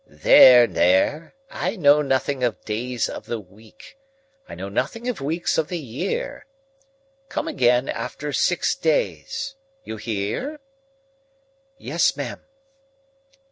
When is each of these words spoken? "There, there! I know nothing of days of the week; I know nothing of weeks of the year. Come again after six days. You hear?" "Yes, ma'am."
"There, 0.07 0.65
there! 0.65 1.35
I 1.51 1.75
know 1.75 2.01
nothing 2.01 2.43
of 2.43 2.65
days 2.65 3.07
of 3.07 3.27
the 3.27 3.39
week; 3.39 3.99
I 4.49 4.55
know 4.55 4.67
nothing 4.67 5.07
of 5.07 5.21
weeks 5.21 5.59
of 5.59 5.67
the 5.67 5.77
year. 5.77 6.47
Come 7.29 7.47
again 7.47 7.87
after 7.87 8.33
six 8.33 8.73
days. 8.73 9.53
You 9.83 9.97
hear?" 9.97 10.59
"Yes, 11.77 12.17
ma'am." 12.17 12.41